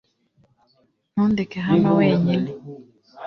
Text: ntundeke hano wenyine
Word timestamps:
ntundeke 1.13 1.57
hano 1.67 1.89
wenyine 1.99 2.49